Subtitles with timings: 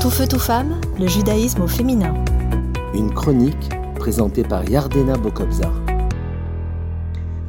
[0.00, 2.14] Tout feu, tout femme, le judaïsme au féminin.
[2.94, 5.72] Une chronique présentée par Yardena Bokobzar.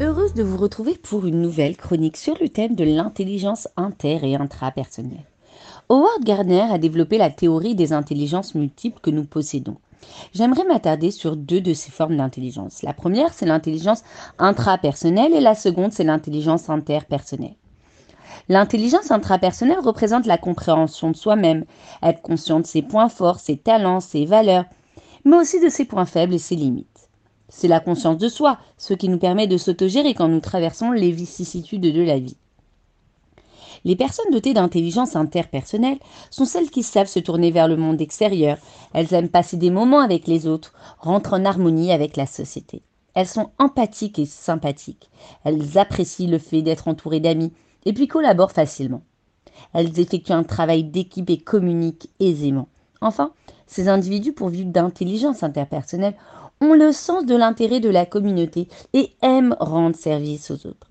[0.00, 4.36] Heureuse de vous retrouver pour une nouvelle chronique sur le thème de l'intelligence inter- et
[4.36, 5.24] intrapersonnelle.
[5.88, 9.78] Howard Gardner a développé la théorie des intelligences multiples que nous possédons.
[10.32, 12.82] J'aimerais m'attarder sur deux de ces formes d'intelligence.
[12.82, 14.04] La première, c'est l'intelligence
[14.38, 17.56] intrapersonnelle et la seconde, c'est l'intelligence interpersonnelle.
[18.48, 21.64] L'intelligence intrapersonnelle représente la compréhension de soi-même,
[22.02, 24.66] être conscient de ses points forts, ses talents, ses valeurs,
[25.24, 27.08] mais aussi de ses points faibles et ses limites.
[27.48, 31.10] C'est la conscience de soi, ce qui nous permet de s'autogérer quand nous traversons les
[31.10, 32.36] vicissitudes de la vie.
[33.84, 35.98] Les personnes dotées d'intelligence interpersonnelle
[36.30, 38.58] sont celles qui savent se tourner vers le monde extérieur.
[38.92, 42.82] Elles aiment passer des moments avec les autres, rentrent en harmonie avec la société.
[43.14, 45.08] Elles sont empathiques et sympathiques.
[45.44, 47.52] Elles apprécient le fait d'être entourées d'amis
[47.86, 49.02] et puis collaborent facilement.
[49.72, 52.68] Elles effectuent un travail d'équipe et communiquent aisément.
[53.00, 53.32] Enfin,
[53.66, 56.16] ces individus pourvus d'intelligence interpersonnelle
[56.60, 60.88] ont le sens de l'intérêt de la communauté et aiment rendre service aux autres.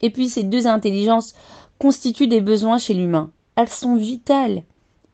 [0.00, 1.34] Et puis ces deux intelligences
[1.78, 3.30] constituent des besoins chez l'humain.
[3.56, 4.62] Elles sont vitales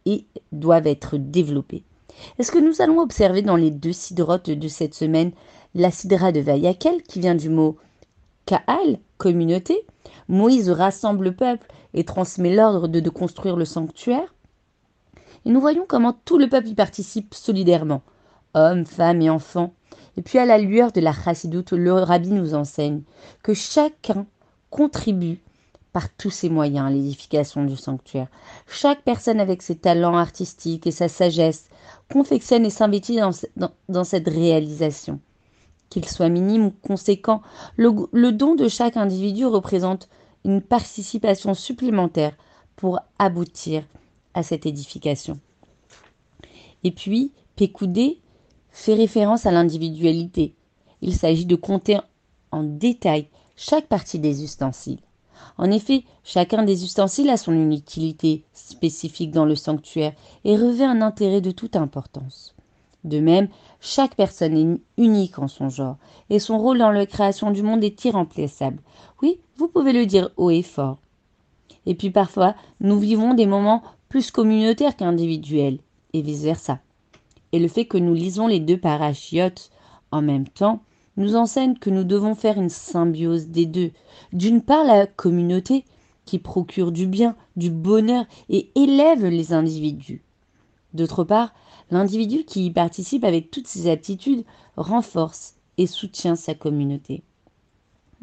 [0.06, 1.84] et doivent être développées.
[2.38, 5.32] Est-ce que nous allons observer dans les deux sidrotes de cette semaine
[5.74, 7.76] la sidra de Vayakel qui vient du mot
[8.50, 9.86] Kaal, communauté.
[10.26, 14.34] Moïse rassemble le peuple et transmet l'ordre de, construire le sanctuaire.
[15.44, 18.02] Et nous voyons comment tout le peuple y participe solidairement,
[18.54, 19.72] hommes, femmes et enfants.
[20.16, 23.02] Et puis à la lueur de la chassidoute, le rabbi nous enseigne
[23.44, 24.26] que chacun
[24.68, 25.38] contribue
[25.92, 28.26] par tous ses moyens à l'édification du sanctuaire.
[28.66, 31.68] Chaque personne avec ses talents artistiques et sa sagesse
[32.12, 35.20] confectionne et s'investit dans, dans, cette réalisation.
[35.90, 37.42] Qu'il soit minime ou conséquent,
[37.76, 40.08] le, don de chaque individu représente
[40.44, 42.36] une participation supplémentaire
[42.76, 43.82] pour aboutir
[44.32, 45.38] à cette édification.
[46.84, 48.20] Et puis, Pécoudé
[48.70, 50.54] fait référence à l'individualité.
[51.02, 51.98] Il s'agit de compter
[52.52, 55.00] en détail chaque partie des ustensiles.
[55.58, 60.14] En effet, chacun des ustensiles a son utilité spécifique dans le sanctuaire
[60.44, 62.54] et revêt un intérêt de toute importance.
[63.04, 63.48] De même,
[63.80, 65.96] chaque personne est unique en son genre
[66.28, 68.80] et son rôle dans la création du monde est irremplaçable.
[69.22, 70.98] Oui, vous pouvez le dire haut et fort.
[71.86, 75.78] Et puis parfois, nous vivons des moments plus communautaires qu'individuels
[76.12, 76.78] et vice-versa.
[77.52, 79.70] Et le fait que nous lisons les deux parachiotes
[80.12, 80.80] en même temps
[81.16, 83.90] nous enseigne que nous devons faire une symbiose des deux.
[84.32, 85.84] D'une part, la communauté
[86.24, 90.22] qui procure du bien, du bonheur et élève les individus.
[90.94, 91.54] D'autre part,
[91.90, 94.44] l'individu qui y participe avec toutes ses aptitudes
[94.76, 97.22] renforce et soutient sa communauté.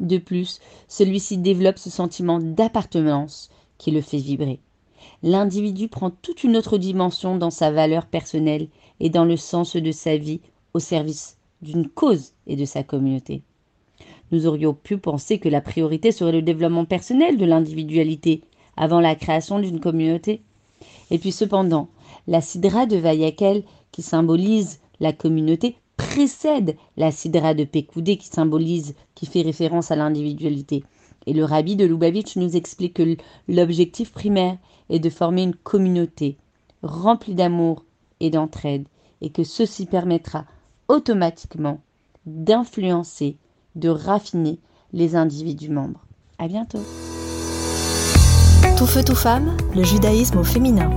[0.00, 4.60] De plus, celui-ci développe ce sentiment d'appartenance qui le fait vibrer.
[5.22, 8.68] L'individu prend toute une autre dimension dans sa valeur personnelle
[9.00, 10.40] et dans le sens de sa vie
[10.74, 13.42] au service d'une cause et de sa communauté.
[14.30, 18.42] Nous aurions pu penser que la priorité serait le développement personnel de l'individualité
[18.76, 20.42] avant la création d'une communauté.
[21.10, 21.88] Et puis cependant,
[22.28, 28.94] la sidra de Vayakel, qui symbolise la communauté, précède la sidra de Pécoudé, qui symbolise,
[29.14, 30.84] qui fait référence à l'individualité.
[31.26, 33.16] Et le rabbi de Lubavitch nous explique que
[33.48, 34.58] l'objectif primaire
[34.90, 36.36] est de former une communauté
[36.82, 37.84] remplie d'amour
[38.20, 38.86] et d'entraide,
[39.22, 40.44] et que ceci permettra
[40.86, 41.80] automatiquement
[42.26, 43.36] d'influencer,
[43.74, 44.58] de raffiner
[44.92, 46.04] les individus membres.
[46.38, 46.82] À bientôt.
[48.76, 50.90] Tout feu, tout femme, le judaïsme au féminin.